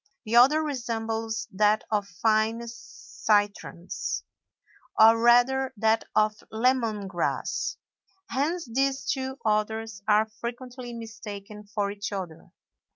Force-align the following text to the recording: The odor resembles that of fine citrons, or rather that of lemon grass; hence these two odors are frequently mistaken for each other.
The 0.25 0.35
odor 0.35 0.63
resembles 0.63 1.47
that 1.51 1.83
of 1.91 2.07
fine 2.07 2.63
citrons, 2.67 4.23
or 4.99 5.21
rather 5.21 5.75
that 5.77 6.05
of 6.15 6.43
lemon 6.49 7.07
grass; 7.07 7.77
hence 8.31 8.65
these 8.65 9.05
two 9.05 9.37
odors 9.45 10.01
are 10.07 10.25
frequently 10.27 10.91
mistaken 10.91 11.67
for 11.67 11.91
each 11.91 12.11
other. 12.11 12.49